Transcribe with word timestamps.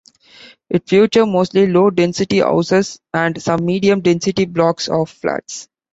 It 0.67 0.89
features 0.89 1.27
mostly 1.27 1.67
low 1.67 1.91
density 1.91 2.39
houses 2.39 2.99
and 3.13 3.39
some 3.39 3.63
medium 3.63 4.01
density 4.01 4.45
blocks 4.45 4.87
of 4.87 5.11
flats. 5.11 5.67